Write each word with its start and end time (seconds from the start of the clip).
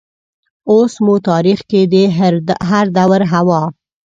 اوس 0.71 0.93
مو 1.03 1.15
تاریخ 1.29 1.59
کې 1.69 1.81
د 1.91 1.93
هردور 2.67 3.21
حوا 3.31 3.61